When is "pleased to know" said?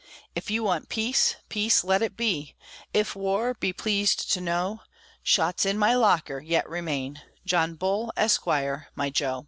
3.71-4.81